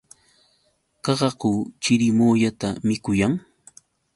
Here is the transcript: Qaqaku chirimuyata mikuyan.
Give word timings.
Qaqaku 1.03 1.51
chirimuyata 1.81 2.69
mikuyan. 2.87 3.33